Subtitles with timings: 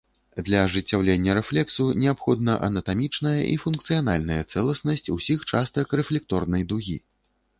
[0.45, 6.97] Для ажыццяўлення рэфлексу неабходна анатамічная і функцыянальная цэласнасць усіх частак рэфлекторнай дугі.